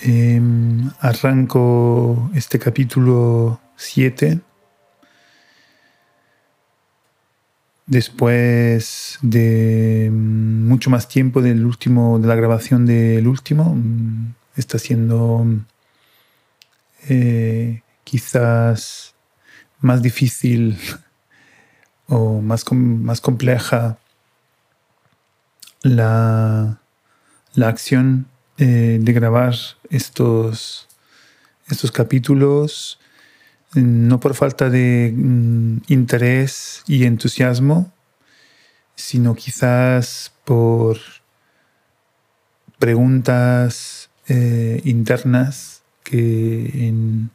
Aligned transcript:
Em, 0.00 0.90
arranco 1.00 2.30
este 2.34 2.60
capítulo 2.60 3.60
7 3.76 4.40
después 7.86 9.18
de 9.22 10.10
mucho 10.12 10.88
más 10.90 11.08
tiempo 11.08 11.42
del 11.42 11.64
último, 11.64 12.20
de 12.20 12.28
la 12.28 12.36
grabación 12.36 12.86
del 12.86 13.26
último. 13.26 13.74
Mm, 13.74 14.34
está 14.56 14.78
siendo 14.78 15.44
eh, 17.08 17.82
quizás 18.04 19.14
más 19.80 20.00
difícil 20.00 20.78
o 22.06 22.40
más, 22.40 22.64
más 22.70 23.20
compleja 23.20 23.98
la, 25.82 26.80
la 27.54 27.68
acción 27.68 28.26
eh, 28.58 28.98
de 29.00 29.12
grabar 29.12 29.54
estos, 29.88 30.88
estos 31.68 31.92
capítulos, 31.92 32.98
no 33.74 34.18
por 34.18 34.34
falta 34.34 34.68
de 34.68 35.12
mm, 35.14 35.78
interés 35.88 36.82
y 36.86 37.04
entusiasmo, 37.04 37.92
sino 38.96 39.36
quizás 39.36 40.32
por 40.44 40.98
preguntas 42.78 44.10
eh, 44.26 44.80
internas 44.84 45.82
que 46.02 46.88
en, 46.88 47.30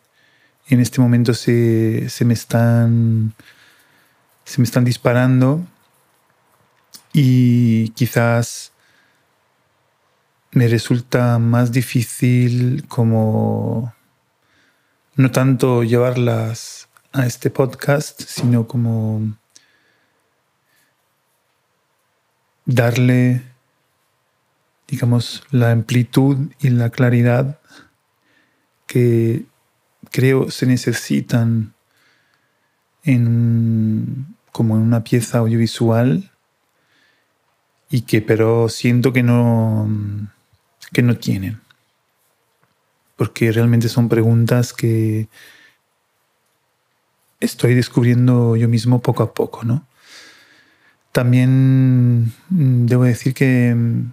este 0.68 1.00
momento 1.00 1.34
se, 1.34 2.10
me 2.26 2.34
están, 2.34 3.34
se 4.44 4.60
me 4.60 4.66
están 4.66 4.84
disparando. 4.84 5.66
Y 7.14 7.90
quizás 7.90 8.73
me 10.54 10.68
resulta 10.68 11.40
más 11.40 11.72
difícil 11.72 12.86
como 12.88 13.94
no 15.16 15.32
tanto 15.32 15.84
llevarlas 15.84 16.90
a 17.12 17.26
este 17.26 17.50
podcast, 17.50 18.22
sino 18.22 18.68
como 18.68 19.36
darle, 22.66 23.44
digamos, 24.88 25.44
la 25.52 25.72
amplitud 25.72 26.52
y 26.60 26.70
la 26.70 26.90
claridad 26.90 27.60
que 28.86 29.46
creo 30.12 30.52
se 30.52 30.66
necesitan 30.66 31.74
en, 33.04 34.36
como 34.52 34.76
en 34.76 34.84
una 34.84 35.04
pieza 35.04 35.40
audiovisual 35.40 36.32
y 37.90 38.02
que 38.02 38.22
pero 38.22 38.70
siento 38.70 39.14
que 39.14 39.24
no 39.24 39.88
que 40.92 41.02
no 41.02 41.18
tienen. 41.18 41.62
Porque 43.16 43.52
realmente 43.52 43.90
son 43.90 44.10
preguntas 44.10 44.74
que 44.74 45.28
estoy 47.40 47.76
descubriendo 47.76 48.56
yo 48.56 48.68
mismo 48.68 49.02
poco 49.02 49.24
a 49.24 49.34
poco, 49.34 49.64
¿no? 49.64 49.86
También 51.12 52.34
mm, 52.50 52.86
debo 52.86 53.04
decir 53.04 53.34
que 53.34 53.74
mm, 53.76 54.12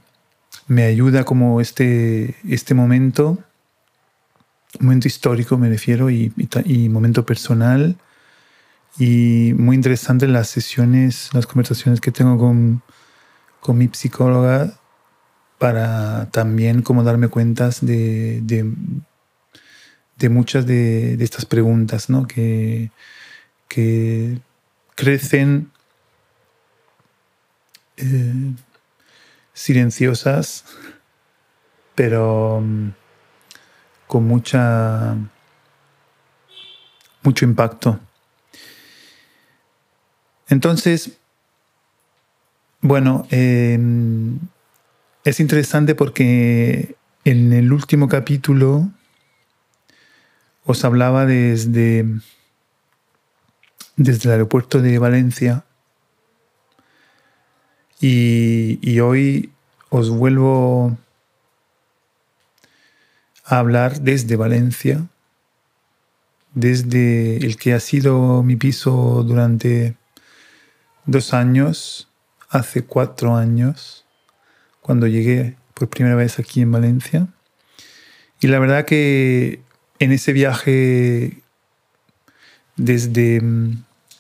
me 0.69 0.84
ayuda 0.84 1.25
como 1.25 1.60
este, 1.60 2.36
este 2.48 2.75
momento, 2.75 3.38
momento 4.80 5.09
histórico 5.09 5.56
me 5.59 5.69
refiero, 5.69 6.10
y, 6.10 6.32
y, 6.64 6.88
momento 6.88 7.25
personal, 7.25 7.97
y 8.98 9.54
muy 9.56 9.76
interesante 9.76 10.28
las 10.28 10.48
sesiones, 10.48 11.30
las 11.32 11.47
conversaciones 11.47 12.00
que 12.00 12.12
tengo 12.12 12.38
con, 12.38 12.82
con 13.60 13.78
mi 13.78 13.88
psicóloga 13.92 14.79
para 15.60 16.31
también 16.31 16.81
como 16.81 17.04
darme 17.04 17.28
cuentas 17.28 17.84
de, 17.84 18.41
de, 18.43 20.28
muchas 20.31 20.66
de, 20.66 21.22
estas 21.22 21.44
preguntas 21.44 22.09
¿no? 22.09 22.26
que, 22.26 22.91
que 23.69 24.38
crecen 24.94 25.71
eh, 27.98 28.54
silenciosas, 29.53 30.65
pero 31.94 32.62
mm, 32.62 32.88
con 34.06 34.27
mucha, 34.27 35.15
mucho 37.22 37.44
impacto. 37.44 38.00
Entonces, 40.48 41.19
bueno, 42.81 43.27
em, 43.31 44.38
es 45.25 45.41
interesante 45.41 45.94
porque 45.94 46.97
en 47.25 47.53
el 47.53 47.72
último 47.72 48.08
capítulo 48.08 48.88
os 50.64 50.84
hablaba 50.84 51.26
desde, 51.26 52.06
desde 53.97 54.28
el 54.28 54.32
aeropuerto 54.32 54.80
de 54.80 54.98
Valencia. 54.98 55.64
Y, 58.00 58.98
hoy 59.00 59.53
os 59.91 60.09
vuelvo 60.09 60.97
a 63.44 63.59
hablar 63.59 64.00
desde 64.00 64.36
Valencia, 64.36 65.06
desde 66.54 67.36
el 67.44 67.59
que 67.59 67.75
ha 67.75 67.80
sido 67.80 68.42
mi 68.42 68.56
piso 68.56 69.22
durante 69.22 69.97
dos 71.04 71.34
años, 71.34 72.09
hace 72.48 72.84
cuatro 72.84 73.36
años 73.36 74.06
cuando 74.80 75.06
llegué 75.06 75.56
por 75.74 75.88
primera 75.88 76.16
vez 76.16 76.38
aquí 76.38 76.62
en 76.62 76.72
Valencia. 76.72 77.28
Y 78.41 78.46
la 78.46 78.58
verdad 78.58 78.84
que 78.84 79.60
en 79.98 80.12
ese 80.12 80.32
viaje 80.32 81.42
desde, 82.76 83.41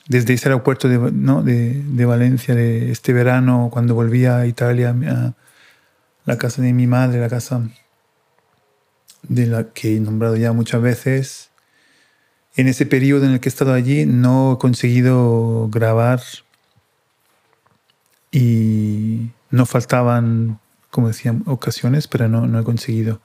desde 0.08 0.34
ese 0.34 0.48
aeropuerto 0.48 0.88
de, 0.88 0.98
¿no? 1.12 1.42
de, 1.42 1.82
de, 1.82 2.04
Valencia, 2.04 2.54
de 2.54 2.90
este 2.90 3.12
verano, 3.12 3.70
cuando 3.72 3.94
volví 3.94 4.26
a 4.26 4.46
Italia, 4.46 4.90
a 4.90 5.34
la 6.26 6.38
casa 6.38 6.60
de 6.62 6.72
mi 6.72 6.86
madre, 6.86 7.20
la 7.20 7.28
casa 7.28 7.62
de 9.22 9.46
la 9.46 9.68
que 9.72 9.96
he 9.96 10.00
nombrado 10.00 10.36
ya 10.36 10.52
muchas 10.52 10.82
veces, 10.82 11.50
en 12.56 12.68
ese 12.68 12.84
periodo 12.84 13.26
en 13.26 13.32
el 13.32 13.40
que 13.40 13.48
he 13.48 13.52
estado 13.52 13.72
allí 13.72 14.06
no 14.06 14.54
he 14.54 14.58
conseguido 14.58 15.68
grabar 15.70 16.20
y 18.32 19.30
no 19.50 19.66
faltaban, 19.66 20.58
como 20.90 21.08
decía, 21.08 21.34
ocasiones, 21.46 22.08
pero 22.08 22.28
no, 22.28 22.46
no 22.46 22.60
he 22.60 22.64
conseguido. 22.64 23.20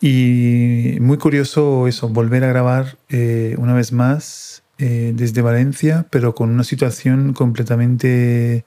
Y 0.00 0.98
muy 1.00 1.16
curioso 1.16 1.86
eso, 1.86 2.08
volver 2.08 2.42
a 2.42 2.48
grabar 2.48 2.98
eh, 3.08 3.54
una 3.58 3.72
vez 3.72 3.92
más 3.92 4.64
eh, 4.78 5.12
desde 5.14 5.42
Valencia, 5.42 6.06
pero 6.10 6.34
con 6.34 6.50
una 6.50 6.64
situación 6.64 7.34
completamente 7.34 8.64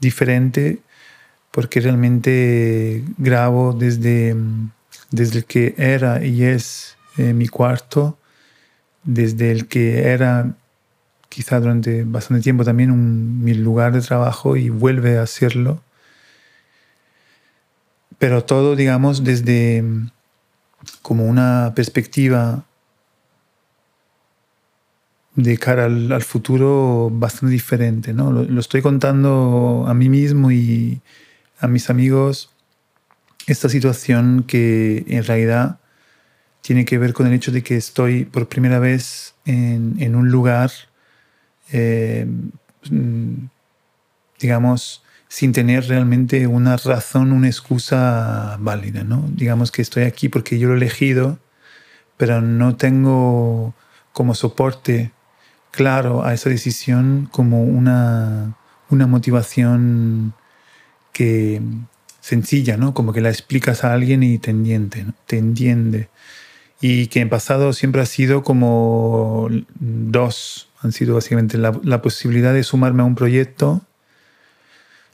diferente, 0.00 0.80
porque 1.52 1.80
realmente 1.80 3.04
grabo 3.18 3.72
desde, 3.72 4.34
desde 5.12 5.38
el 5.38 5.44
que 5.44 5.74
era 5.78 6.24
y 6.24 6.42
es 6.42 6.96
eh, 7.18 7.34
mi 7.34 7.46
cuarto, 7.46 8.18
desde 9.04 9.52
el 9.52 9.68
que 9.68 10.08
era 10.08 10.56
quizá 11.38 11.60
durante 11.60 12.02
bastante 12.02 12.42
tiempo 12.42 12.64
también 12.64 12.90
un, 12.90 13.44
mi 13.44 13.54
lugar 13.54 13.92
de 13.92 14.00
trabajo 14.00 14.56
y 14.56 14.70
vuelve 14.70 15.18
a 15.18 15.26
serlo. 15.28 15.80
Pero 18.18 18.42
todo, 18.42 18.74
digamos, 18.74 19.22
desde 19.22 19.80
mm, 19.82 20.10
como 21.00 21.26
una 21.26 21.74
perspectiva 21.76 22.64
de 25.36 25.58
cara 25.58 25.84
al, 25.84 26.22
futuro 26.24 27.08
bastante 27.12 27.52
diferente. 27.52 28.12
¿no? 28.12 28.32
Lo, 28.32 28.58
estoy 28.58 28.82
contando 28.82 29.84
a 29.86 29.94
mí 29.94 30.08
mismo 30.08 30.50
y 30.50 31.00
a 31.60 31.68
mis 31.68 31.88
amigos 31.88 32.50
esta 33.46 33.68
situación 33.68 34.42
que 34.42 35.04
en 35.06 35.22
realidad 35.22 35.78
tiene 36.62 36.84
que 36.84 36.98
ver 36.98 37.12
con 37.12 37.28
el 37.28 37.32
hecho 37.32 37.52
de 37.52 37.62
que 37.62 37.76
estoy 37.76 38.24
por 38.24 38.48
primera 38.48 38.80
vez 38.80 39.36
en 39.44 40.16
un 40.16 40.30
lugar 40.30 40.72
eh, 41.72 42.26
digamos, 44.40 45.02
sin 45.28 45.52
tener 45.52 45.86
realmente 45.88 46.46
una 46.46 46.76
razón, 46.76 47.32
una 47.32 47.48
excusa 47.48 48.56
válida, 48.60 49.04
¿no? 49.04 49.24
Digamos 49.34 49.70
que 49.70 49.82
estoy 49.82 50.04
aquí 50.04 50.28
porque 50.28 50.58
yo 50.58 50.68
lo 50.68 50.74
he 50.74 50.78
elegido, 50.78 51.38
pero 52.16 52.40
no 52.40 52.76
tengo 52.76 53.74
como 54.12 54.34
soporte 54.34 55.12
claro 55.70 56.24
a 56.24 56.34
esa 56.34 56.50
decisión 56.50 57.28
como 57.30 57.62
una, 57.62 58.56
una 58.88 59.06
motivación 59.06 60.32
que 61.12 61.60
sencilla, 62.20 62.76
¿no? 62.76 62.94
Como 62.94 63.12
que 63.12 63.20
la 63.20 63.28
explicas 63.28 63.84
a 63.84 63.92
alguien 63.92 64.22
y 64.22 64.38
te 64.38 64.50
entiende, 64.50 65.06
te 65.26 65.38
entiende. 65.38 66.08
Y 66.80 67.08
que 67.08 67.20
en 67.20 67.28
pasado 67.28 67.72
siempre 67.72 68.02
ha 68.02 68.06
sido 68.06 68.42
como 68.42 69.48
dos, 69.80 70.68
han 70.80 70.92
sido 70.92 71.14
básicamente 71.14 71.58
la, 71.58 71.78
la 71.82 72.02
posibilidad 72.02 72.54
de 72.54 72.62
sumarme 72.62 73.02
a 73.02 73.06
un 73.06 73.16
proyecto 73.16 73.82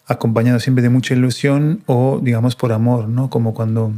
acompañado 0.06 0.60
siempre 0.60 0.82
de 0.82 0.90
mucha 0.90 1.14
ilusión 1.14 1.82
o, 1.86 2.20
digamos, 2.22 2.56
por 2.56 2.72
amor, 2.72 3.08
¿no? 3.08 3.30
Como 3.30 3.54
cuando 3.54 3.94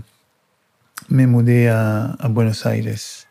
me 1.08 1.26
mudé 1.26 1.70
a, 1.70 2.16
Buenos 2.30 2.66
Aires. 2.66 3.26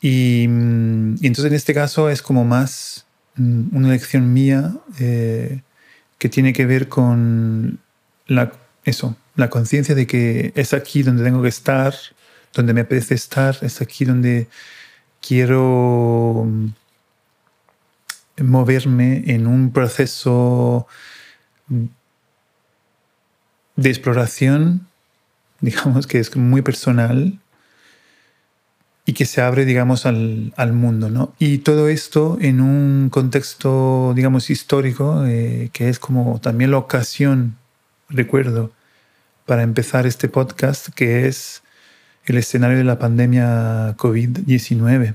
Y, 0.00 0.44
entonces 0.44 1.44
en 1.44 1.54
este 1.54 1.74
caso 1.74 2.10
es 2.10 2.22
como 2.22 2.44
más 2.44 3.06
mm, 3.36 3.76
una 3.76 3.88
elección 3.88 4.32
mía 4.32 4.74
eh, 4.98 5.62
que 6.18 6.28
tiene 6.28 6.52
que 6.52 6.66
ver 6.66 6.88
con 6.88 7.78
la, 8.26 8.52
eso, 8.84 9.16
la 9.36 9.48
conciencia 9.48 9.94
de 9.94 10.06
que 10.06 10.52
es 10.56 10.74
aquí 10.74 11.02
donde 11.02 11.22
tengo 11.22 11.42
que 11.42 11.48
estar, 11.48 11.94
donde 12.52 12.74
me 12.74 12.82
apetece 12.82 13.14
estar, 13.14 13.56
es 13.62 13.80
aquí 13.80 14.04
donde 14.04 14.48
quiero 15.20 16.44
mm, 16.46 16.68
moverme 18.42 19.24
en 19.26 19.46
un 19.46 19.72
proceso 19.72 20.86
de 23.76 23.88
exploración, 23.88 24.86
digamos 25.60 26.06
que 26.06 26.18
es 26.18 26.36
muy 26.36 26.62
personal 26.62 27.38
y 29.04 29.14
que 29.14 29.26
se 29.26 29.40
abre, 29.40 29.64
digamos, 29.64 30.06
al, 30.06 30.72
mundo, 30.72 31.10
¿no? 31.10 31.34
Y 31.38 31.58
todo 31.58 31.88
esto 31.88 32.38
en 32.40 32.60
un 32.60 33.10
contexto, 33.10 34.12
digamos, 34.14 34.48
histórico, 34.48 35.24
eh, 35.26 35.70
que 35.72 35.88
es 35.88 35.98
como 35.98 36.40
también 36.40 36.70
la 36.70 36.78
ocasión, 36.78 37.56
recuerdo, 38.08 38.70
para 39.44 39.62
empezar 39.62 40.06
este 40.06 40.28
podcast, 40.28 40.90
que 40.90 41.26
es 41.26 41.61
el 42.26 42.36
escenario 42.36 42.78
de 42.78 42.84
la 42.84 42.98
pandemia 42.98 43.96
COVID-19. 43.96 45.14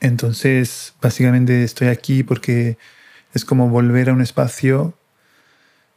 Entonces, 0.00 0.94
básicamente 1.00 1.62
estoy 1.62 1.88
aquí 1.88 2.22
porque 2.24 2.76
es 3.34 3.44
como 3.44 3.68
volver 3.68 4.10
a 4.10 4.12
un 4.12 4.20
espacio 4.20 4.94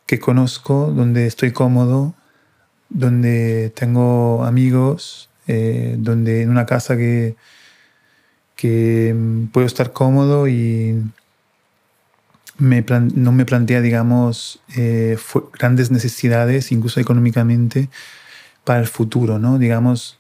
que 0.06 0.20
conozco, 0.20 0.92
donde 0.96 1.26
estoy 1.26 1.52
cómodo, 1.52 2.14
donde 2.90 3.72
tengo 3.76 4.46
amigos, 4.46 5.30
eh, 5.48 5.96
donde 5.98 6.44
en 6.44 6.50
una 6.50 6.68
casa 6.68 6.96
que, 6.98 7.36
que 8.56 9.16
puedo 9.52 9.66
estar 9.66 9.92
cómodo 9.92 10.48
y 10.48 11.04
no 12.58 13.32
me 13.32 13.46
plantea, 13.46 13.82
digamos, 13.82 14.62
eh, 14.78 15.18
grandes 15.60 15.92
necesidades, 15.92 16.72
incluso 16.72 17.00
económicamente, 17.00 17.90
para 18.66 18.82
el 18.82 18.88
futuro, 18.88 19.40
¿no? 19.40 19.58
Digamos, 19.58 20.18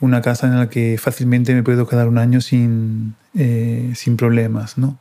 una 0.00 0.20
casa 0.22 0.46
en 0.46 0.58
la 0.58 0.68
que 0.68 0.98
fácilmente 0.98 1.54
me 1.54 1.62
puedo 1.62 1.86
quedar 1.86 2.08
un 2.08 2.18
año 2.18 2.40
sin, 2.40 3.14
eh, 3.34 3.92
sin 3.94 4.16
problemas, 4.16 4.76
¿no? 4.78 4.98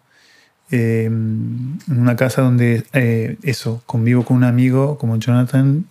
en 0.72 1.80
una 1.88 2.16
casa 2.16 2.42
donde 2.42 2.86
eh, 2.92 3.38
eso, 3.44 3.84
convivo 3.86 4.26
con 4.26 4.38
un 4.38 4.44
amigo 4.44 4.98
como 4.98 5.16
Jonathan, 5.18 5.86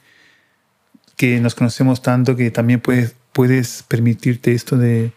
que 1.17 1.41
nos 1.41 1.55
conocemos 1.55 2.03
tanto 2.03 2.35
que 2.35 2.51
también 2.51 2.81
puedes, 2.81 3.15
puedes 3.33 3.85
permitirte 3.85 4.53
esto 4.53 4.77
de 4.77 5.13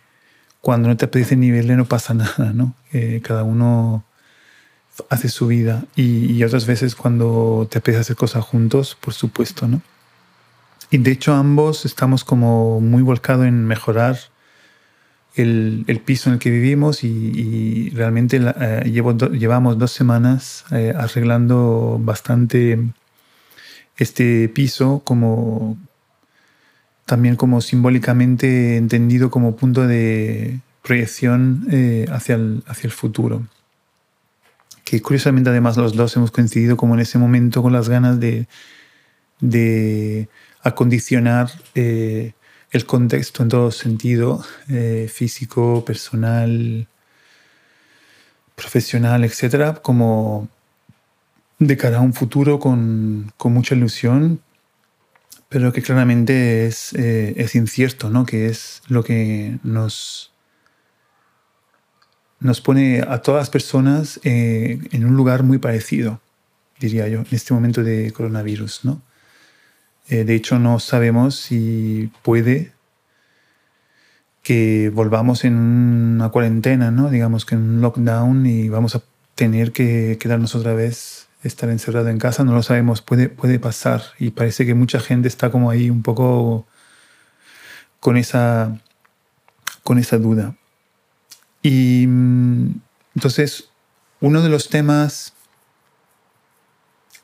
cuando 0.61 0.89
no 0.89 0.95
te 0.95 1.05
apetece 1.05 1.35
ni 1.35 1.49
verle 1.49 1.75
no 1.75 1.85
pasa 1.85 2.13
nada, 2.13 2.53
¿no? 2.53 2.75
cada 3.23 3.43
uno 3.43 4.05
hace 5.09 5.27
su 5.27 5.47
vida 5.47 5.83
y, 5.95 6.31
y, 6.31 6.43
otras 6.43 6.67
veces 6.67 6.95
cuando 6.95 7.67
te 7.69 7.79
apetece 7.79 8.01
hacer 8.01 8.15
cosas 8.15 8.45
juntos, 8.45 8.95
por 9.01 9.15
supuesto, 9.15 9.67
¿no? 9.67 9.81
Y 10.89 10.97
de 10.99 11.11
hecho 11.11 11.33
ambos 11.33 11.85
estamos 11.85 12.23
como 12.23 12.79
muy 12.79 13.01
volcados 13.01 13.45
en 13.45 13.65
mejorar 13.65 14.17
el, 15.35 16.01
piso 16.03 16.29
en 16.29 16.35
el 16.35 16.39
que 16.39 16.49
vivimos 16.49 17.03
y, 17.03 17.89
realmente 17.91 18.39
eh, 18.41 18.91
llevamos 18.91 19.77
dos 19.77 19.91
semanas 19.91 20.65
eh, 20.71 20.93
arreglando 20.95 21.99
bastante 22.01 22.79
este 23.97 24.49
piso 24.49 25.01
como 25.03 25.77
también 27.05 27.35
como 27.35 27.61
simbólicamente 27.61 28.77
entendido 28.77 29.29
como 29.29 29.55
punto 29.55 29.87
de 29.87 30.59
proyección 30.83 31.67
eh, 31.71 32.05
hacia, 32.11 32.35
el, 32.35 32.63
hacia 32.67 32.87
el 32.87 32.91
futuro. 32.91 33.43
Que 34.83 35.01
curiosamente 35.01 35.49
además 35.49 35.77
los 35.77 35.95
dos 35.95 36.15
hemos 36.15 36.31
coincidido 36.31 36.77
como 36.77 36.95
en 36.95 37.01
ese 37.01 37.17
momento 37.17 37.61
con 37.61 37.73
las 37.73 37.89
ganas 37.89 38.19
de, 38.19 38.47
de 39.39 40.29
acondicionar 40.61 41.51
el 42.71 42.85
contexto 42.85 43.43
en 43.43 43.49
todo 43.49 43.71
sentido, 43.71 44.43
eh, 44.69 45.09
físico, 45.11 45.85
personal, 45.85 46.87
profesional, 48.55 49.23
etcétera, 49.23 49.75
como 49.75 50.49
de 51.59 51.77
cara 51.77 51.97
a 51.97 52.01
un 52.01 52.13
futuro 52.13 52.59
con, 52.59 53.33
mucha 53.45 53.75
ilusión, 53.75 54.41
pero 55.49 55.71
que 55.71 55.81
claramente 55.81 56.67
es, 56.67 56.93
eh, 56.93 57.33
es 57.37 57.55
incierto, 57.55 58.09
¿no? 58.09 58.25
que 58.25 58.47
es 58.47 58.81
lo 58.89 59.03
que 59.03 59.57
nos, 59.63 60.33
nos 62.39 62.59
pone 62.61 63.01
a 63.07 63.21
todas 63.21 63.41
las 63.41 63.49
personas 63.49 64.19
eh, 64.23 64.79
en 64.91 65.05
un 65.05 65.15
lugar 65.15 65.43
muy 65.43 65.57
parecido, 65.57 66.19
diría 66.79 67.07
yo, 67.07 67.19
en 67.19 67.27
este 67.31 67.53
momento 67.53 67.81
de 67.81 68.11
coronavirus. 68.11 68.83
¿no? 68.83 69.01
Eh, 70.09 70.23
de 70.23 70.35
hecho, 70.35 70.59
no 70.59 70.79
sabemos 70.79 71.35
si 71.35 72.11
puede 72.23 72.71
que 74.41 74.89
volvamos 74.93 75.43
en 75.43 75.55
una 75.55 76.29
cuarentena, 76.29 76.89
¿no? 76.89 77.09
digamos 77.09 77.43
que 77.43 77.55
en 77.55 77.61
un 77.61 77.81
lockdown 77.81 78.45
y 78.45 78.69
vamos 78.69 78.95
a 78.95 79.03
tener 79.35 79.73
que 79.73 80.17
quedarnos 80.21 80.55
otra 80.55 80.73
vez, 80.73 81.27
estar 81.43 81.69
encerrado 81.69 82.07
en 82.07 82.17
casa, 82.17 82.45
no 82.45 82.53
lo 82.53 82.63
sabemos, 82.63 83.01
puede, 83.01 83.27
puede 83.27 83.59
pasar 83.59 84.01
y 84.17 84.31
parece 84.31 84.65
que 84.65 84.73
mucha 84.73 85.01
gente 85.01 85.27
está 85.27 85.51
como 85.51 85.69
ahí 85.69 85.89
un 85.89 86.01
poco 86.01 86.65
con 87.99 88.15
esa, 88.15 88.79
con 89.83 89.99
esa 89.99 90.17
duda. 90.17 90.55
Y 91.61 92.05
mm, 92.07 92.81
entonces, 93.15 93.69
uno 94.21 94.41
de 94.41 94.47
los 94.47 94.69
temas 94.69 95.33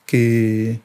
que, 0.06 0.82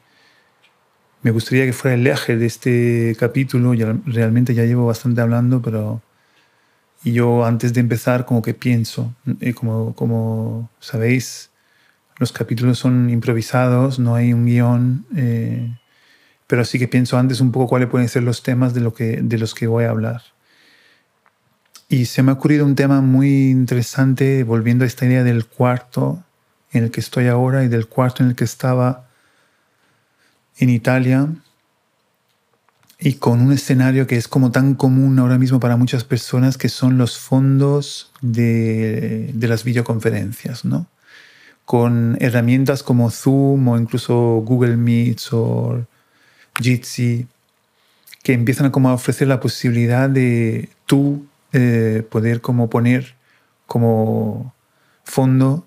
me 1.21 1.31
gustaría 1.31 1.65
que 1.65 1.73
fuera 1.73 1.95
el 1.95 2.07
eje 2.07 2.37
de 2.37 2.45
este 2.45 3.15
capítulo. 3.19 3.73
Ya, 3.73 3.95
realmente 4.05 4.53
ya 4.53 4.63
llevo 4.65 4.85
bastante 4.85 5.21
hablando, 5.21 5.61
pero 5.61 6.01
y 7.03 7.13
yo 7.13 7.45
antes 7.45 7.73
de 7.73 7.79
empezar 7.79 8.25
como 8.25 8.41
que 8.41 8.53
pienso, 8.53 9.13
eh, 9.39 9.53
como, 9.53 9.95
como 9.95 10.69
sabéis, 10.79 11.49
los 12.17 12.31
capítulos 12.33 12.77
son 12.79 13.09
improvisados, 13.09 13.99
no 13.99 14.15
hay 14.15 14.33
un 14.33 14.45
guion, 14.45 15.05
eh, 15.15 15.77
pero 16.47 16.65
sí 16.65 16.77
que 16.77 16.87
pienso 16.87 17.17
antes 17.17 17.39
un 17.39 17.51
poco 17.51 17.67
cuáles 17.67 17.89
pueden 17.89 18.09
ser 18.09 18.23
los 18.23 18.43
temas 18.43 18.73
de, 18.73 18.81
lo 18.81 18.93
que, 18.93 19.21
de 19.21 19.37
los 19.37 19.53
que 19.55 19.67
voy 19.67 19.85
a 19.85 19.91
hablar. 19.91 20.21
Y 21.87 22.05
se 22.05 22.21
me 22.21 22.31
ha 22.31 22.35
ocurrido 22.35 22.65
un 22.65 22.75
tema 22.75 23.01
muy 23.01 23.49
interesante, 23.49 24.43
volviendo 24.43 24.83
a 24.83 24.87
esta 24.87 25.05
idea 25.05 25.23
del 25.23 25.45
cuarto 25.45 26.23
en 26.71 26.83
el 26.83 26.91
que 26.91 26.99
estoy 26.99 27.27
ahora 27.27 27.63
y 27.63 27.67
del 27.67 27.87
cuarto 27.87 28.23
en 28.23 28.29
el 28.29 28.35
que 28.35 28.43
estaba 28.43 29.08
en 30.59 30.69
Italia 30.69 31.29
y 32.99 33.13
con 33.13 33.39
un 33.39 33.53
escenario 33.53 34.07
que 34.07 34.17
es 34.17 34.27
como 34.27 34.51
tan 34.51 34.75
común 34.75 35.17
ahora 35.19 35.37
mismo 35.37 35.59
para 35.59 35.77
muchas 35.77 36.03
personas, 36.03 36.57
que 36.57 36.67
son 36.67 36.97
los 36.97 37.17
fondos 37.17 38.11
de, 38.21 39.33
las 39.39 39.63
videoconferencias, 39.63 40.65
¿no? 40.65 40.85
Con 41.63 42.17
herramientas 42.19 42.83
como 42.83 43.09
Zoom 43.09 43.69
o 43.69 43.77
incluso 43.77 44.43
Google 44.45 44.75
Meets 44.75 45.31
o 45.31 45.85
Jitsi, 46.59 47.25
que 48.21 48.33
empiezan 48.33 48.69
como 48.69 48.89
a 48.89 48.93
ofrecer 48.93 49.29
la 49.29 49.39
posibilidad 49.39 50.09
de 50.09 50.69
tú 50.85 51.25
eh, 51.53 52.05
poder 52.11 52.41
como 52.41 52.69
poner 52.69 53.15
como 53.65 54.53
fondo 55.05 55.65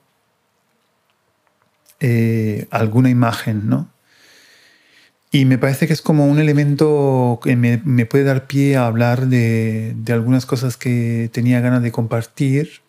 eh, 2.01 2.67
alguna 2.71 3.09
imagen, 3.09 3.69
¿no? 3.71 3.89
Y 5.35 5.47
me 5.47 5.57
parece 5.57 5.87
que 5.87 5.95
es 5.95 6.03
como 6.03 6.27
un 6.27 6.39
elemento 6.39 7.41
que 7.43 7.57
me, 7.57 7.81
me 7.87 8.05
puede 8.05 8.25
dar 8.25 8.47
pie 8.47 8.77
a 8.77 8.87
hablar 8.87 9.29
de, 9.29 9.95
de, 9.97 10.13
algunas 10.13 10.45
cosas 10.45 10.77
que 10.77 11.31
tenía 11.33 11.61
ganas 11.61 11.83
de 11.83 11.91
compartir 11.91 12.83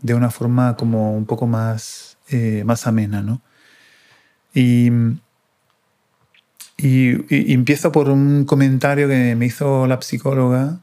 de 0.00 0.14
una 0.14 0.30
forma 0.30 0.76
como 0.76 1.16
un 1.16 1.26
poco 1.26 1.48
más, 1.48 2.18
eh, 2.28 2.62
más 2.64 2.86
amena, 2.86 3.20
¿no? 3.20 3.42
Y, 4.54 4.90
y, 6.78 7.52
empiezo 7.52 7.90
por 7.90 8.10
un 8.10 8.44
comentario 8.44 9.08
que 9.08 9.34
me 9.34 9.46
hizo 9.46 9.88
la 9.88 10.00
psicóloga 10.00 10.80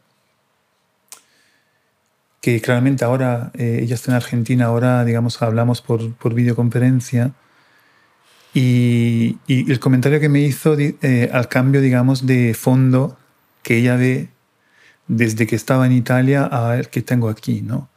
que 2.41 2.59
claramente 2.59 3.05
ahora, 3.05 3.51
eh, 3.53 3.79
ella 3.83 3.95
está 3.95 4.11
en 4.11 4.17
Argentina, 4.17 4.65
ahora, 4.65 5.05
digamos, 5.05 5.41
hablamos 5.41 5.81
por, 5.81 6.13
por 6.15 6.33
videoconferencia. 6.33 7.31
Y, 8.53 9.39
y, 9.47 9.71
el 9.71 9.79
comentario 9.79 10.19
que 10.19 10.29
me 10.29 10.41
hizo 10.41 10.77
eh, 10.77 11.29
al 11.33 11.47
cambio, 11.47 11.81
digamos, 11.81 12.25
de 12.27 12.53
fondo 12.53 13.17
que 13.63 13.77
ella 13.77 13.95
ve 13.95 14.29
desde 15.07 15.47
que 15.47 15.55
estaba 15.55 15.85
en 15.85 15.91
Italia 15.91 16.47
a 16.51 16.77
el 16.77 16.89
que 16.89 17.01
tengo 17.01 17.29
aquí, 17.29 17.61
¿no? 17.61 17.89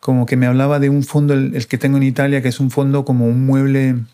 Como 0.00 0.26
que 0.26 0.36
me 0.36 0.46
hablaba 0.46 0.78
de 0.78 0.90
un 0.90 1.04
fondo, 1.04 1.34
el, 1.34 1.66
que 1.66 1.78
tengo 1.78 1.96
en 1.96 2.02
Italia, 2.02 2.42
que 2.42 2.48
es 2.48 2.60
un 2.60 2.70
fondo 2.70 3.04
como 3.04 3.26
un 3.26 3.46
mueble 3.46 4.04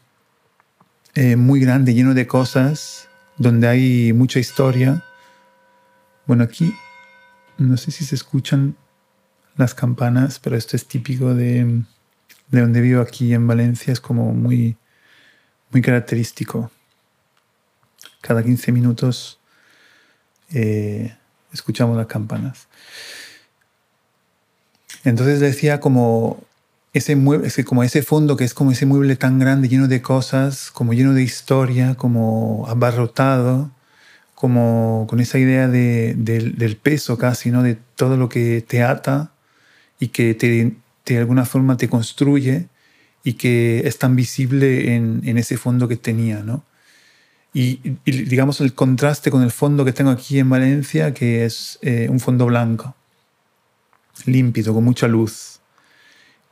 eh, 1.14 1.36
muy 1.36 1.60
grande, 1.60 1.94
lleno 1.94 2.14
de 2.14 2.26
cosas, 2.26 3.08
donde 3.38 3.68
hay 3.68 4.12
mucha 4.12 4.38
historia. 4.38 5.04
Bueno, 6.26 6.44
aquí 6.44 6.74
no 7.58 7.76
sé 7.76 7.90
si 7.90 8.04
se 8.04 8.14
escuchan 8.14 8.76
las 9.56 9.74
campanas, 9.74 10.40
pero 10.40 10.56
esto 10.56 10.76
es 10.76 10.86
típico 10.86 11.34
de, 11.34 11.82
de 12.50 12.60
donde 12.60 12.80
vivo 12.80 13.00
aquí 13.00 13.32
en 13.34 13.46
Valencia, 13.46 13.92
es 13.92 14.00
como 14.00 14.32
muy, 14.32 14.76
muy 15.74 15.82
característico. 15.82 16.70
Cada 18.20 18.42
15 18.42 18.72
minutos 18.72 19.38
eh, 20.52 21.14
escuchamos 21.52 21.96
las 21.96 22.06
campanas. 22.06 22.68
Entonces 25.02 25.40
decía 25.40 25.80
como 25.80 26.42
ese, 26.94 27.16
mueble, 27.16 27.50
como 27.64 27.82
ese 27.82 28.02
fondo 28.02 28.36
que 28.36 28.44
es 28.44 28.54
como 28.54 28.70
ese 28.70 28.86
mueble 28.86 29.16
tan 29.16 29.38
grande, 29.38 29.68
lleno 29.68 29.88
de 29.88 30.00
cosas, 30.00 30.70
como 30.70 30.94
lleno 30.94 31.12
de 31.12 31.24
historia, 31.24 31.96
como 31.96 32.64
abarrotado, 32.68 33.70
como 34.36 35.06
con 35.10 35.18
esa 35.20 35.38
idea 35.38 35.66
de, 35.68 36.14
del 36.14 36.76
peso 36.76 37.18
casi, 37.18 37.50
¿no? 37.50 37.62
de 37.62 37.76
todo 37.96 38.16
lo 38.16 38.28
que 38.28 38.64
te 38.66 38.82
ata 38.82 39.32
y 39.98 40.08
que 40.08 40.34
te, 40.34 40.76
de 41.04 41.18
alguna 41.18 41.44
forma 41.44 41.76
te 41.76 41.88
construye 41.88 42.68
y 43.24 43.32
que 43.32 43.82
es 43.86 43.98
tan 43.98 44.14
visible 44.14 44.94
en, 44.94 45.38
ese 45.38 45.56
fondo 45.56 45.88
que 45.88 45.96
tenía. 45.96 46.40
¿no? 46.40 46.62
Y, 47.54 47.80
digamos 48.04 48.60
el 48.60 48.74
contraste 48.74 49.30
con 49.30 49.42
el 49.42 49.50
fondo 49.50 49.84
que 49.84 49.94
tengo 49.94 50.10
aquí 50.10 50.38
en 50.38 50.50
Valencia, 50.50 51.14
que 51.14 51.46
es 51.46 51.78
eh, 51.80 52.06
un 52.10 52.20
fondo 52.20 52.44
blanco, 52.46 52.94
límpido, 54.26 54.74
con 54.74 54.84
mucha 54.84 55.08
luz. 55.08 55.60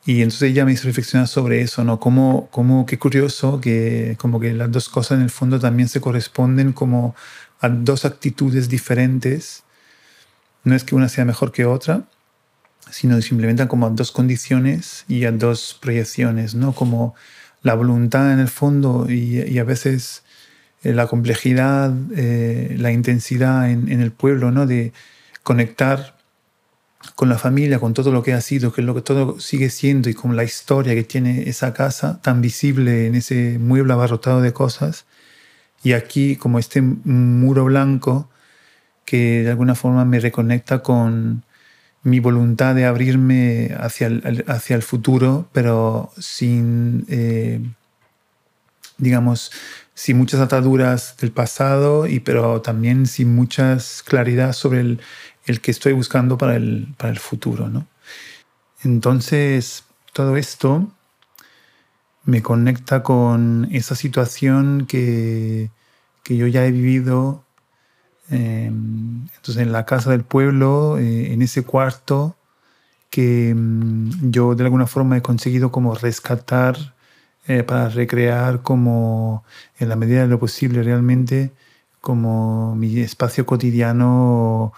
Y 0.04 0.22
entonces 0.22 0.50
ella 0.50 0.64
me 0.64 0.72
hizo 0.72 0.88
reflexionar 0.88 1.28
sobre 1.28 1.60
eso, 1.60 1.84
¿no? 1.84 2.00
Como, 2.00 2.48
como 2.50 2.86
qué 2.86 2.98
curioso 2.98 3.60
que 3.60 4.16
como 4.18 4.40
que 4.40 4.52
las 4.52 4.72
dos 4.72 4.88
cosas 4.88 5.18
en 5.18 5.22
el 5.22 5.30
fondo 5.30 5.60
también 5.60 5.88
se 5.88 6.00
corresponden 6.00 6.72
como 6.72 7.14
a 7.60 7.68
dos 7.68 8.04
actitudes 8.04 8.68
diferentes. 8.68 9.62
No 10.64 10.74
es 10.74 10.82
que 10.82 10.96
una 10.96 11.08
sea 11.08 11.24
mejor 11.24 11.52
que 11.52 11.66
otra, 11.66 12.04
sino 12.92 13.20
simplemente 13.22 13.66
como 13.68 13.86
a 13.86 13.90
dos 13.90 14.12
condiciones 14.12 15.04
y 15.08 15.24
a 15.24 15.32
dos 15.32 15.78
proyecciones, 15.80 16.54
¿no? 16.54 16.74
Como 16.74 17.14
la 17.62 17.74
voluntad 17.74 18.32
en 18.32 18.38
el 18.38 18.48
fondo 18.48 19.10
y, 19.10 19.58
a 19.58 19.64
veces 19.64 20.22
eh, 20.82 20.92
la 20.92 21.06
complejidad, 21.06 21.94
eh, 22.14 22.76
la 22.78 22.92
intensidad 22.92 23.70
en, 23.70 23.90
en, 23.90 24.00
el 24.00 24.12
pueblo, 24.12 24.50
¿no? 24.50 24.66
De 24.66 24.92
conectar 25.42 26.16
con 27.16 27.28
la 27.28 27.38
familia, 27.38 27.80
con 27.80 27.94
todo 27.94 28.12
lo 28.12 28.22
que 28.22 28.34
ha 28.34 28.40
sido, 28.40 28.72
que 28.72 28.82
lo 28.82 28.94
que 28.94 29.02
todo 29.02 29.40
sigue 29.40 29.70
siendo 29.70 30.10
y 30.10 30.14
con 30.14 30.36
la 30.36 30.44
historia 30.44 30.94
que 30.94 31.02
tiene 31.02 31.48
esa 31.48 31.72
casa 31.72 32.20
tan 32.22 32.40
visible 32.42 33.06
en 33.06 33.14
ese 33.14 33.58
mueble 33.58 33.94
abarrotado 33.94 34.42
de 34.42 34.52
cosas. 34.52 35.06
Y 35.82 35.94
aquí 35.94 36.36
como 36.36 36.58
este 36.58 36.82
muro 36.82 37.64
blanco 37.64 38.28
que 39.04 39.42
de 39.42 39.50
alguna 39.50 39.74
forma 39.74 40.04
me 40.04 40.20
reconecta 40.20 40.82
con 40.82 41.42
mi 42.02 42.20
voluntad 42.20 42.74
de 42.74 42.84
abrirme 42.84 43.74
hacia 43.78 44.08
el, 44.08 44.44
hacia 44.48 44.76
el 44.76 44.82
futuro, 44.82 45.48
pero 45.52 46.12
sin, 46.18 47.06
eh, 47.08 47.60
digamos, 48.98 49.52
sin 49.94 50.18
muchas 50.18 50.40
ataduras 50.40 51.16
del 51.20 51.30
pasado, 51.30 52.06
y, 52.06 52.20
pero 52.20 52.60
también 52.60 53.06
sin 53.06 53.34
muchas 53.34 54.02
claridad 54.02 54.52
sobre 54.52 54.80
el, 54.80 55.00
el 55.46 55.60
que 55.60 55.70
estoy 55.70 55.92
buscando 55.92 56.38
para 56.38 56.56
el, 56.56 56.94
para 56.96 57.12
el 57.12 57.18
futuro. 57.18 57.68
¿no? 57.68 57.86
Entonces, 58.82 59.84
todo 60.12 60.36
esto 60.36 60.90
me 62.24 62.42
conecta 62.42 63.02
con 63.02 63.68
esa 63.72 63.94
situación 63.94 64.86
que, 64.86 65.70
que 66.22 66.36
yo 66.36 66.46
ya 66.46 66.64
he 66.64 66.70
vivido. 66.70 67.44
Em, 68.32 69.26
entonces, 69.36 69.58
en 69.58 69.72
la 69.72 69.84
casa 69.84 70.10
del 70.10 70.24
pueblo, 70.24 70.98
eh, 70.98 71.32
en 71.32 71.42
ese 71.42 71.64
cuarto, 71.64 72.36
que 73.10 73.54
mm, 73.54 74.30
yo 74.30 74.54
de 74.54 74.64
alguna 74.64 74.86
forma 74.86 75.16
he 75.18 75.22
conseguido 75.22 75.70
como 75.72 75.94
rescatar 75.94 76.76
eh, 77.48 77.62
para 77.64 77.88
recrear 77.88 78.62
como 78.62 79.44
en 79.78 79.88
la 79.88 79.96
medida 79.96 80.22
de 80.22 80.28
lo 80.28 80.38
posible 80.38 80.82
realmente 80.82 81.52
como 82.00 82.74
mi 82.76 83.00
espacio 83.00 83.46
cotidiano 83.46 84.72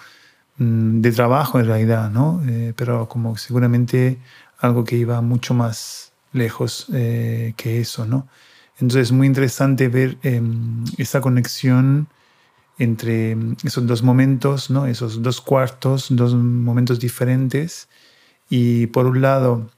Mm, 0.59 1.01
de 1.01 1.11
trabajo 1.13 1.59
en 1.59 1.67
realidad, 1.67 2.11
¿no? 2.11 2.41
Eh, 2.47 2.73
pero 2.77 3.09
como 3.09 3.37
seguramente 3.37 4.19
algo 4.59 4.85
que 4.85 4.97
iba 4.97 5.21
mucho 5.21 5.53
más 5.55 6.13
lejos 6.33 6.87
que 6.91 7.81
eso, 7.81 8.07
¿no? 8.07 8.29
Entonces 8.75 9.03
es 9.09 9.13
muy 9.13 9.27
interesante 9.27 9.89
ver 9.89 10.19
em, 10.23 10.85
esa 10.99 11.21
conexión 11.21 12.09
entre 12.79 13.33
em, 13.33 13.57
esos 13.65 13.87
dos 13.87 14.03
momentos, 14.03 14.71
¿no? 14.71 14.87
Esos 14.87 15.23
dos 15.23 15.41
cuartos, 15.41 16.09
dos 16.11 16.35
momentos 16.35 17.01
diferentes. 17.01 17.89
Y 18.51 18.87
por 18.89 19.07
un 19.07 19.21
lado, 19.23 19.71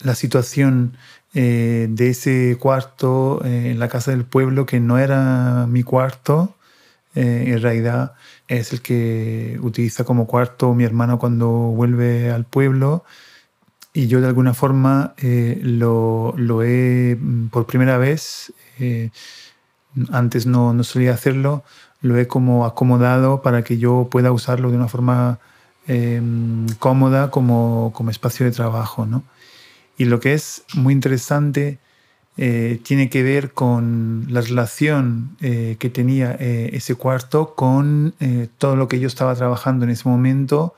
la 0.00 0.14
situación 0.14 0.96
eh, 1.34 1.86
de 1.90 2.10
ese 2.10 2.56
cuarto 2.60 3.44
en 3.44 3.78
la 3.78 3.88
casa 3.88 4.10
del 4.10 4.24
pueblo, 4.24 4.66
que 4.66 4.80
no 4.80 4.98
era 4.98 5.66
mi 5.68 5.82
cuarto, 5.82 6.56
en 7.14 7.60
realidad 7.60 8.14
es 8.48 8.72
el 8.72 8.80
que 8.80 9.58
utiliza 9.62 10.04
como 10.04 10.26
cuarto 10.26 10.72
mi 10.72 10.84
hermano 10.84 11.18
cuando 11.18 11.48
vuelve 11.48 12.30
al 12.30 12.46
pueblo 12.46 13.04
y 13.92 14.06
yo 14.06 14.20
de 14.20 14.26
alguna 14.26 14.54
forma 14.54 15.14
eh, 15.18 15.60
lo, 15.62 16.34
lo, 16.36 16.62
he 16.62 17.16
mm, 17.18 17.48
por 17.48 17.66
primera 17.66 17.98
vez, 17.98 18.52
eh, 18.78 19.10
antes 20.10 20.46
no, 20.46 20.72
no, 20.72 20.82
solía 20.84 21.12
hacerlo, 21.12 21.64
lo 22.02 22.18
he 22.18 22.26
como 22.26 22.66
acomodado 22.66 23.42
para 23.42 23.62
que 23.62 23.78
yo 23.78 24.08
pueda 24.10 24.32
usarlo 24.32 24.70
de 24.70 24.76
una 24.76 24.88
forma 24.88 25.38
em, 25.86 26.66
cómoda 26.78 27.30
como, 27.30 27.92
como 27.94 28.10
espacio 28.10 28.44
de 28.44 28.52
trabajo. 28.52 29.06
¿no? 29.06 29.22
Y 29.96 30.04
lo 30.06 30.20
que 30.20 30.34
es 30.34 30.64
muy 30.74 30.92
interesante 30.92 31.78
eh, 32.36 32.80
tiene 32.82 33.10
que 33.10 33.22
ver 33.22 33.52
con 33.52 34.26
la 34.28 34.40
relación 34.40 35.36
eh, 35.40 35.76
que 35.78 35.90
tenía 35.90 36.36
eh, 36.40 36.70
ese 36.72 36.94
cuarto 36.94 37.54
con 37.54 38.14
todo 38.58 38.76
lo 38.76 38.88
que 38.88 39.00
yo 39.00 39.06
estaba 39.06 39.34
trabajando 39.34 39.84
en 39.84 39.90
ese 39.90 40.08
momento 40.08 40.74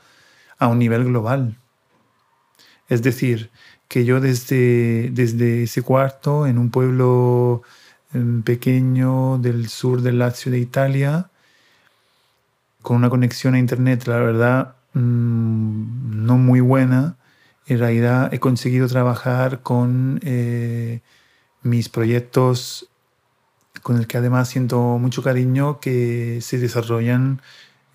a 0.59 0.69
un 0.69 0.79
nivel 0.79 1.05
global. 1.05 1.57
Es 2.89 3.03
decir, 3.03 3.51
que 3.89 4.05
yo 4.05 4.21
desde, 4.21 5.11
desde 5.13 5.65
ese 5.65 5.83
cuarto, 5.83 6.47
en 6.47 6.59
un 6.59 6.71
pueblo 6.71 7.63
pequeño 8.45 9.39
del 9.39 9.69
sur 9.69 10.03
del 10.03 10.19
Lazio 10.19 10.53
de 10.53 10.59
Italia, 10.59 11.31
con 12.83 12.97
una 12.97 13.11
conexión 13.11 13.55
a 13.55 13.59
Internet, 13.59 14.07
la 14.07 14.19
verdad, 14.19 14.77
mm, 14.95 16.25
no 16.27 16.37
muy 16.39 16.61
buena, 16.61 17.17
en 17.67 17.79
realidad 17.79 18.33
he 18.33 18.41
conseguido 18.41 18.89
trabajar 18.89 19.63
con 19.63 20.21
mis 21.63 21.89
proyectos 21.89 22.89
con 23.83 23.99
el 23.99 24.07
que 24.07 24.19
además 24.19 24.49
siento 24.49 24.99
mucho 24.99 25.23
cariño 25.23 25.81
que 25.81 26.41
se 26.41 26.59
desarrollan 26.59 27.43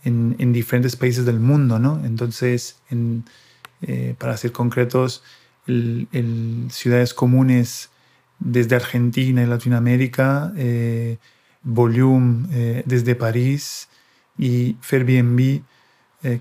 en, 0.04 0.36
en 0.40 0.54
diferentes 0.54 0.96
países 0.96 1.26
del 1.26 1.40
mundo, 1.40 1.80
¿no? 1.80 2.04
Entonces, 2.06 2.78
en, 2.90 3.26
eh, 3.82 4.16
para 4.18 4.38
ser 4.38 4.52
concretos, 4.52 5.24
el, 5.68 6.68
ciudades 6.70 7.14
comunes 7.14 7.90
desde 8.40 8.76
Argentina 8.76 9.44
y 9.44 9.46
Latinoamérica, 9.46 10.54
eh, 10.56 11.18
Volume 11.62 12.48
eh, 12.52 12.84
desde 12.86 13.16
París 13.16 13.90
y 14.38 14.78
Airbnb, 14.92 15.62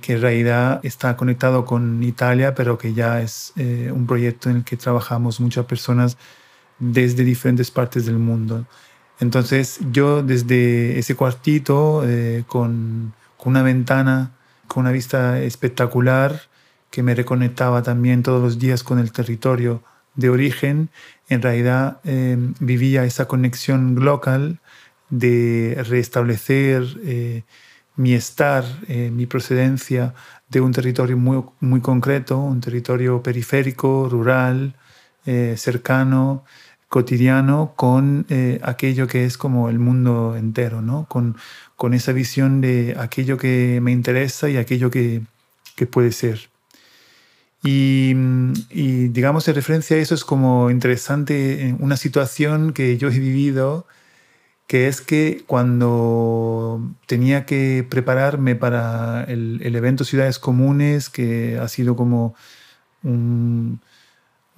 que 0.00 0.14
en 0.14 0.20
realidad 0.20 0.80
está 0.82 1.16
conectado 1.16 1.64
con 1.64 2.02
Italia, 2.02 2.52
pero 2.52 2.78
que 2.78 2.94
ya 2.94 3.20
es 3.22 3.52
un 3.56 4.08
proyecto 4.08 4.50
en 4.50 4.56
el 4.56 4.64
que 4.64 4.76
trabajamos 4.76 5.38
muchas 5.38 5.66
personas 5.66 6.16
desde 6.80 7.24
diferentes 7.24 7.70
partes 7.70 8.06
del 8.06 8.18
mundo. 8.18 8.66
Entonces 9.20 9.80
yo 9.90 10.22
desde 10.22 10.98
ese 10.98 11.16
cuartito 11.16 12.02
eh, 12.06 12.44
con, 12.46 13.14
con, 13.36 13.52
una 13.52 13.62
ventana, 13.62 14.32
con 14.68 14.82
una 14.82 14.92
vista 14.92 15.40
espectacular 15.40 16.42
que 16.90 17.02
me 17.02 17.14
reconectaba 17.14 17.82
también 17.82 18.22
todos 18.22 18.40
los 18.40 18.58
días 18.58 18.82
con 18.82 18.98
el 18.98 19.12
territorio 19.12 19.82
de 20.18 20.30
origen, 20.30 20.90
en 21.28 21.40
realidad 21.42 22.00
em, 22.04 22.54
vivía 22.58 23.04
esa 23.04 23.26
conexión 23.28 23.94
local 24.04 24.58
de 25.10 25.80
restablecer 25.88 26.82
eh, 27.04 27.44
mi 27.96 28.14
estar, 28.14 28.64
eh, 28.88 29.10
mi 29.12 29.26
procedencia 29.26 30.14
de 30.48 30.60
un 30.60 30.72
territorio 30.72 31.16
muy, 31.16 31.44
muy 31.60 31.80
concreto, 31.80 32.36
un 32.38 32.60
territorio 32.60 33.22
periférico, 33.22 34.08
rural, 34.10 34.74
eh, 35.24 35.54
cercano, 35.56 36.44
cotidiano, 36.88 37.74
con 37.76 38.26
aquello 38.62 39.06
que 39.06 39.26
es 39.26 39.36
como 39.36 39.68
el 39.68 39.78
mundo 39.78 40.36
entero, 40.36 40.80
¿no? 40.80 41.06
con, 41.06 41.36
con 41.76 41.92
esa 41.92 42.12
visión 42.12 42.62
de 42.62 42.96
aquello 42.98 43.36
que 43.36 43.78
me 43.82 43.92
interesa 43.92 44.48
y 44.48 44.56
aquello 44.56 44.90
que, 44.90 45.22
que 45.76 45.86
puede 45.86 46.12
ser. 46.12 46.48
Y, 47.62 48.14
digamos, 49.08 49.48
en 49.48 49.54
referencia 49.54 49.96
a 49.96 50.00
eso 50.00 50.14
es 50.14 50.24
como 50.24 50.70
interesante 50.70 51.74
una 51.80 51.96
situación 51.96 52.72
que 52.72 52.96
yo 52.98 53.08
he 53.08 53.18
vivido 53.18 53.86
que 54.68 54.86
es 54.86 55.00
que 55.00 55.44
cuando 55.46 56.82
tenía 57.06 57.46
que 57.46 57.86
prepararme 57.88 58.54
para 58.54 59.24
el, 59.24 59.74
evento 59.74 60.04
Ciudades 60.04 60.38
Comunes, 60.38 61.08
que 61.08 61.58
ha 61.58 61.68
sido 61.68 61.96
como 61.96 62.34
un, 63.02 63.80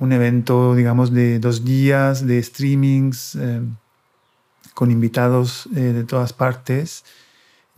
evento, 0.01 0.75
digamos, 0.75 1.13
de 1.13 1.39
dos 1.39 1.65
días 1.65 2.27
de 2.27 2.43
streamings 2.43 3.37
eh, 3.37 3.61
con 4.75 4.91
invitados 4.91 5.69
eh, 5.77 5.81
de 5.81 6.03
todas 6.05 6.33
partes, 6.33 7.05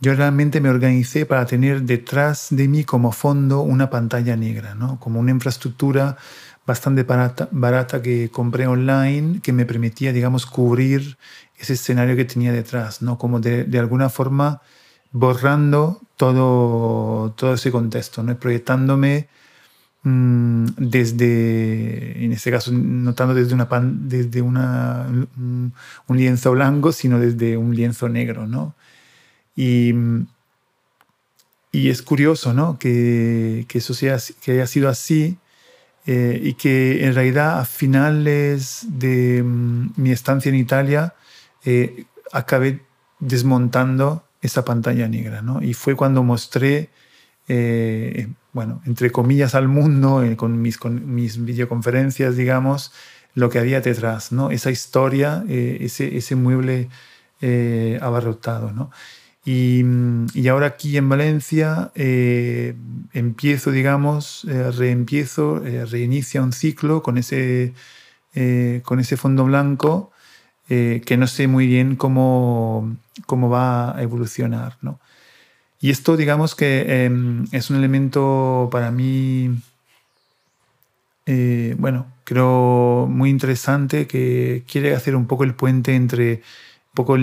yo 0.03 0.13
realmente 0.15 0.59
me 0.59 0.69
organicé 0.69 1.25
para 1.25 1.45
tener 1.45 1.83
detrás 1.83 2.47
de 2.49 2.67
mí 2.67 2.83
como 2.83 3.13
fondo 3.13 3.61
una 3.61 3.89
pantalla 3.89 4.35
negra, 4.35 4.75
¿no? 4.75 4.99
como 4.99 5.21
una 5.21 5.31
infraestructura 5.31 6.17
bastante 6.65 7.03
barata, 7.03 8.01
que 8.01 8.29
compré 8.29 8.67
online 8.67 9.39
que 9.41 9.53
me 9.53 9.65
permitía, 9.65 10.11
digamos, 10.11 10.45
cubrir 10.45 11.17
ese 11.57 11.73
escenario 11.73 12.17
que 12.17 12.25
tenía 12.25 12.51
detrás, 12.51 13.01
¿no? 13.01 13.17
Como 13.17 13.39
de, 13.39 13.63
de 13.63 13.79
alguna 13.79 14.09
forma 14.09 14.61
borrando 15.11 16.01
todo, 16.17 17.31
todo 17.37 17.53
ese 17.53 17.71
contexto, 17.71 18.23
¿no? 18.23 18.37
proyectándome 18.37 19.27
mmm, 20.03 20.65
desde, 20.77 22.25
en 22.25 22.33
este 22.33 22.51
caso, 22.51 22.71
no 22.73 23.13
tanto 23.13 23.33
desde, 23.33 23.53
una 23.53 23.69
pan, 23.69 24.09
desde 24.09 24.41
una, 24.41 25.05
un, 25.37 25.73
un, 26.07 26.17
lienzo 26.17 26.51
blanco, 26.51 26.91
sino 26.91 27.19
desde 27.19 27.57
un 27.57 27.75
lienzo 27.75 28.09
negro. 28.09 28.47
¿no? 28.47 28.75
Y, 29.55 29.93
y 31.71 31.89
es 31.89 32.01
curioso 32.01 32.53
¿no? 32.53 32.77
que, 32.79 33.65
que 33.67 33.79
eso 33.79 33.93
sea, 33.93 34.17
que 34.41 34.53
haya 34.53 34.67
sido 34.67 34.89
así 34.89 35.37
eh, 36.05 36.37
y 36.43 36.55
que 36.55 37.05
en 37.05 37.15
realidad 37.15 37.59
a 37.59 37.65
finales 37.65 38.85
de 38.89 39.41
mm, 39.41 39.93
mi 39.95 40.11
estancia 40.11 40.49
en 40.49 40.55
Italia 40.55 41.13
eh, 41.63 42.05
acabé 42.33 42.81
desmontando 43.19 44.25
esa 44.41 44.65
pantalla 44.65 45.07
negra, 45.07 45.41
¿no? 45.41 45.63
Y 45.63 45.73
fue 45.73 45.95
cuando 45.95 46.21
mostré, 46.21 46.89
eh, 47.47 48.27
bueno, 48.51 48.81
entre 48.85 49.11
comillas 49.11 49.55
al 49.55 49.69
mundo, 49.69 50.21
con, 50.35 50.61
mis, 50.61 50.77
con 50.77 51.15
mis 51.15 51.43
videoconferencias, 51.45 52.35
digamos, 52.35 52.91
lo 53.33 53.49
que 53.49 53.59
había 53.59 53.79
detrás, 53.79 54.33
¿no? 54.33 54.51
Esa 54.51 54.71
historia, 54.71 55.45
ese, 55.47 56.17
ese 56.17 56.35
mueble 56.35 56.89
abarrotado, 58.01 58.71
¿no? 58.73 58.91
Y, 59.45 59.83
y, 60.33 60.47
ahora 60.47 60.67
aquí 60.67 60.95
en 60.95 61.09
Valencia 61.09 61.91
empiezo, 61.95 63.71
digamos, 63.71 64.45
reempiezo, 64.45 65.59
reinicia 65.59 66.41
un 66.41 66.53
ciclo 66.53 67.03
con 67.03 67.17
ese, 67.17 67.73
con 68.83 68.99
ese 69.01 69.17
fondo 69.17 69.43
blanco 69.43 70.13
eh, 70.69 71.01
que 71.05 71.17
no 71.17 71.27
sé 71.27 71.47
muy 71.47 71.67
bien 71.67 71.97
cómo, 71.97 72.95
cómo 73.25 73.49
va 73.49 73.97
a 73.97 74.01
evolucionar. 74.01 74.77
¿no? 74.81 74.99
Y 75.79 75.89
esto, 75.89 76.15
digamos 76.15 76.55
que 76.55 77.05
em, 77.05 77.45
es 77.51 77.69
un 77.69 77.77
elemento 77.77 78.69
para 78.71 78.89
mí, 78.89 79.51
eh, 81.25 81.75
bueno, 81.77 82.07
creo 82.23 83.07
muy 83.09 83.29
interesante 83.29 84.07
que 84.07 84.63
quiere 84.67 84.95
hacer 84.95 85.15
un 85.15 85.27
poco 85.27 85.43
el 85.43 85.53
puente 85.53 85.95
entre 85.95 86.35
un 86.35 86.95
poco 86.95 87.17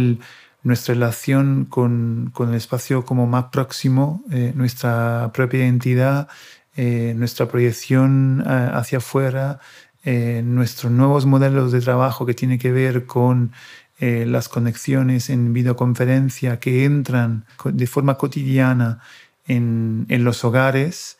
nuestra 0.62 0.94
relación 0.94 1.64
con, 1.64 2.30
con, 2.32 2.50
el 2.50 2.54
espacio 2.56 3.04
como 3.04 3.26
más 3.26 3.46
próximo, 3.46 4.22
eh, 4.30 4.52
nuestra 4.54 5.30
propia 5.32 5.60
identidad, 5.60 6.28
nuestra 6.76 7.46
proyección 7.46 8.42
hacia 8.46 8.98
afuera, 8.98 9.60
eh, 10.02 10.40
nuestros 10.42 10.90
nuevos 10.90 11.26
modelos 11.26 11.72
de 11.72 11.80
trabajo 11.82 12.24
que 12.24 12.32
tiene 12.32 12.58
que 12.58 12.72
ver 12.72 13.04
con 13.04 13.52
eh, 13.98 14.24
las 14.26 14.48
conexiones 14.48 15.28
en 15.28 15.52
videoconferencia 15.52 16.58
que 16.58 16.86
entran 16.86 17.44
de 17.64 17.86
forma 17.86 18.16
cotidiana 18.16 19.00
en, 19.46 20.06
en 20.08 20.24
los 20.24 20.42
hogares 20.42 21.18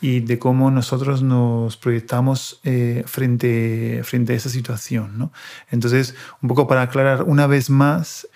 y 0.00 0.20
de 0.20 0.38
cómo 0.38 0.70
nosotros 0.70 1.22
nos 1.24 1.76
proyectamos 1.76 2.60
eh, 2.62 3.02
frente, 3.06 4.02
frente 4.04 4.32
a 4.34 4.36
esa 4.36 4.48
situación. 4.48 5.18
¿no? 5.18 5.32
Entonces, 5.70 6.14
un 6.40 6.48
poco 6.48 6.68
para 6.68 6.82
aclarar 6.82 7.24
una 7.24 7.48
vez 7.48 7.68
más, 7.68 8.28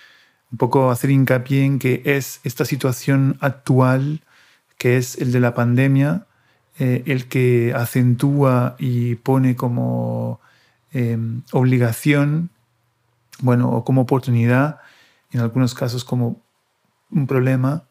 un 0.54 0.58
poco 0.58 0.92
hacer 0.92 1.10
hincapié 1.10 1.64
en 1.64 1.80
que 1.80 2.00
es 2.04 2.38
esta 2.44 2.64
situación 2.64 3.36
actual, 3.40 4.20
que 4.78 4.96
es 4.98 5.18
el 5.18 5.32
de 5.32 5.40
la 5.40 5.52
pandemia, 5.52 6.28
eh, 6.78 7.02
el 7.06 7.26
que 7.26 7.72
acentúa 7.74 8.76
y 8.78 9.16
pone 9.16 9.56
como 9.56 10.38
em, 10.92 11.42
obligación, 11.50 12.50
bueno, 13.40 13.68
o 13.68 13.84
como 13.84 14.02
oportunidad, 14.02 14.78
en 15.32 15.40
algunos 15.40 15.74
casos 15.74 16.04
como 16.04 16.40
un 17.10 17.26
problema, 17.26 17.82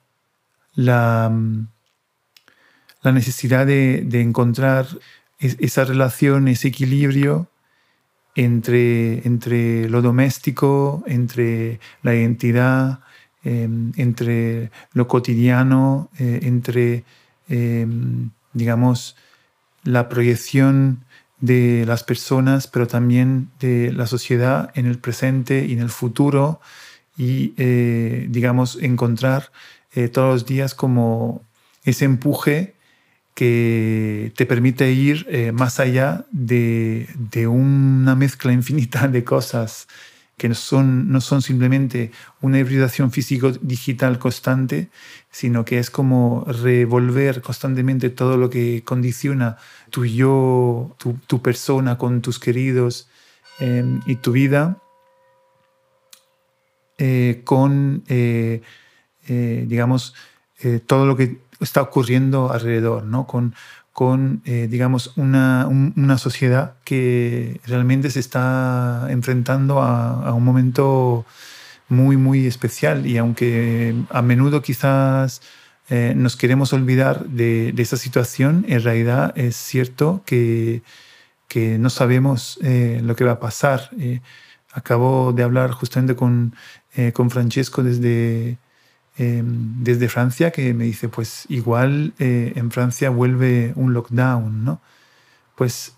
la, 0.73 1.29
la 3.01 3.11
necesidad 3.11 3.67
de, 3.67 4.21
encontrar 4.21 4.87
esa 5.37 5.83
relación, 5.83 6.47
ese 6.47 6.69
equilibrio 6.69 7.49
entre, 8.35 9.25
entre 9.27 9.89
lo 9.89 10.01
doméstico, 10.01 11.03
entre 11.07 11.79
la 12.01 12.15
identidad, 12.15 12.99
em, 13.43 13.91
entre 13.97 14.71
lo 14.93 15.07
cotidiano, 15.07 16.09
eh, 16.19 16.39
entre 16.43 17.03
em, 17.49 18.31
digamos, 18.53 19.15
la 19.83 20.07
proyección 20.09 21.03
de 21.41 21.85
las 21.85 22.03
personas, 22.03 22.67
pero 22.67 22.87
también 22.87 23.49
de 23.59 23.91
la 23.91 24.07
sociedad 24.07 24.71
en 24.75 24.85
el 24.85 24.97
presente 24.97 25.65
y 25.65 25.73
en 25.73 25.79
el 25.79 25.89
futuro, 25.89 26.61
y, 27.17 27.53
eh, 27.57 28.27
digamos, 28.29 28.77
encontrar 28.81 29.51
eh, 29.93 30.07
todos 30.07 30.33
los 30.33 30.45
días 30.45 30.73
como 30.73 31.43
ese 31.83 32.05
empuje 32.05 32.72
que 33.33 34.31
te 34.35 34.45
permite 34.45 34.91
ir 34.91 35.25
eh, 35.29 35.51
más 35.51 35.79
allá 35.79 36.25
de, 36.31 37.07
de, 37.15 37.47
una 37.47 38.15
mezcla 38.15 38.51
infinita 38.59 39.07
de 39.07 39.23
cosas 39.23 39.87
que 40.37 40.49
no 40.49 40.55
son, 40.55 41.11
no 41.11 41.21
son 41.21 41.41
simplemente 41.41 42.11
una 42.41 42.59
hibridación 42.59 43.11
físico-digital 43.11 44.17
constante, 44.17 44.89
sino 45.31 45.63
que 45.63 45.77
es 45.77 45.89
como 45.89 46.43
revolver 46.47 47.41
constantemente 47.41 48.09
todo 48.09 48.37
lo 48.37 48.49
que 48.49 48.83
condiciona 48.83 49.57
tu 49.89 50.05
yo, 50.05 50.95
tu, 50.97 51.41
persona 51.41 51.97
con 51.99 52.21
tus 52.21 52.39
queridos 52.39 53.07
em, 53.59 54.01
y 54.07 54.15
tu 54.15 54.31
vida, 54.31 54.79
eh, 56.97 57.41
con, 57.43 58.03
eh, 58.07 58.61
digamos, 59.27 60.15
todo 60.87 61.05
lo 61.05 61.15
que 61.15 61.42
está 61.59 61.81
ocurriendo 61.81 62.51
alrededor, 62.51 63.03
¿no? 63.03 63.27
con, 63.27 63.55
con 63.91 64.41
digamos, 64.43 65.13
una, 65.17 65.67
una, 65.67 66.17
sociedad 66.17 66.75
que 66.83 67.61
realmente 67.65 68.09
se 68.09 68.19
está 68.19 69.07
enfrentando 69.09 69.81
a, 69.81 70.29
a 70.29 70.33
un 70.33 70.43
momento 70.43 71.25
muy, 71.89 72.17
muy 72.17 72.47
especial 72.47 73.05
y 73.05 73.17
aunque 73.17 73.95
a 74.09 74.21
menudo 74.21 74.61
quizás 74.61 75.41
eh, 75.89 76.13
nos 76.15 76.35
queremos 76.35 76.73
olvidar 76.73 77.25
de, 77.25 77.73
esa 77.77 77.97
situación, 77.97 78.65
en 78.67 78.81
realidad 78.83 79.33
es 79.37 79.55
cierto 79.55 80.23
que, 80.25 80.81
que 81.47 81.77
no 81.77 81.89
sabemos 81.89 82.57
eh, 82.63 83.01
lo 83.03 83.15
que 83.15 83.25
va 83.25 83.33
a 83.33 83.39
pasar. 83.39 83.89
Eh, 83.99 84.21
acabo 84.71 85.33
de 85.33 85.43
hablar 85.43 85.71
justamente 85.71 86.15
con, 86.15 86.55
con 87.13 87.29
Francesco 87.29 87.83
desde, 87.83 88.57
em, 89.17 89.83
desde 89.83 90.09
Francia, 90.09 90.51
que 90.51 90.73
me 90.73 90.85
dice, 90.85 91.09
pues 91.09 91.45
igual 91.49 92.13
en 92.19 92.71
Francia 92.71 93.09
vuelve 93.09 93.73
un 93.75 93.93
lockdown, 93.93 94.63
¿no? 94.63 94.81
Pues 95.55 95.95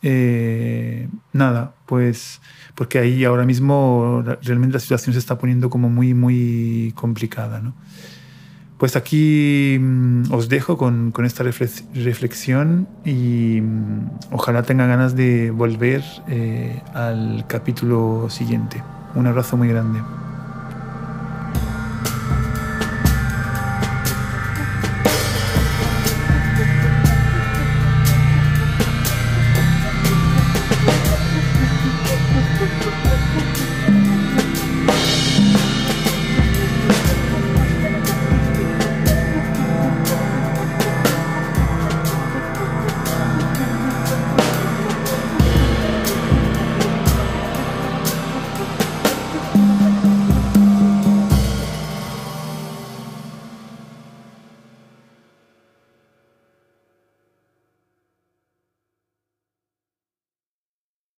nada, 1.31 1.75
pues 1.85 2.41
porque 2.75 2.99
ahí 2.99 3.23
ahora 3.23 3.45
mismo 3.45 4.23
realmente 4.43 4.73
la 4.73 4.79
situación 4.79 5.13
se 5.13 5.19
está 5.19 5.37
poniendo 5.37 5.69
como 5.69 5.89
muy, 5.89 6.13
muy 6.13 6.93
complicada. 6.95 7.61
¿no? 7.61 7.73
Pues 8.77 8.97
aquí 8.97 9.77
mm, 9.79 10.33
os 10.33 10.49
dejo 10.49 10.77
con, 10.77 11.13
esta 11.25 11.43
reflexión 11.43 12.87
y 13.05 13.61
mm, 13.61 14.09
ojalá 14.31 14.63
tenga 14.63 14.85
ganas 14.85 15.15
de 15.15 15.51
volver 15.51 16.03
eh, 16.27 16.81
al 16.93 17.45
capítulo 17.47 18.27
siguiente. 18.29 18.83
Un 19.15 19.27
abrazo 19.27 19.55
muy 19.55 19.69
grande. 19.69 20.01